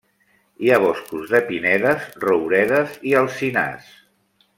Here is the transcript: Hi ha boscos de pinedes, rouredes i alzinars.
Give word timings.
Hi 0.61 0.69
ha 0.69 0.79
boscos 0.83 1.27
de 1.33 1.41
pinedes, 1.49 2.07
rouredes 2.23 2.97
i 3.11 3.15
alzinars. 3.21 3.93